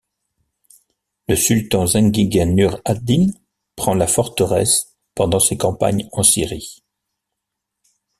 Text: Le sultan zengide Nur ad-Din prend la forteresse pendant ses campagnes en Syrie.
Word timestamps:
Le 1.27 1.35
sultan 1.35 1.85
zengide 1.85 2.41
Nur 2.47 2.81
ad-Din 2.85 3.27
prend 3.75 3.93
la 3.93 4.07
forteresse 4.07 4.95
pendant 5.13 5.39
ses 5.39 5.59
campagnes 5.59 6.09
en 6.11 6.23
Syrie. 6.23 6.83